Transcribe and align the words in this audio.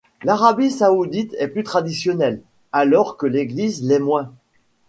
L'Arabie 0.23 0.71
Saoudite 0.71 1.35
est 1.37 1.47
plus 1.49 1.61
traditionnelle, 1.61 2.41
alors 2.71 3.17
que 3.17 3.27
l’Égypte 3.27 3.81
l'est 3.83 3.99
moins. 3.99 4.31